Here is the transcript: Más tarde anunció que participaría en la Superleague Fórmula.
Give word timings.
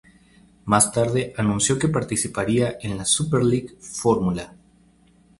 Más 0.65 0.91
tarde 0.91 1.31
anunció 1.37 1.77
que 1.77 1.87
participaría 1.87 2.75
en 2.81 2.97
la 2.97 3.05
Superleague 3.05 3.75
Fórmula. 3.79 4.55